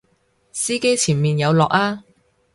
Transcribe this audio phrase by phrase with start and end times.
[0.51, 2.03] 司機前面有落啊！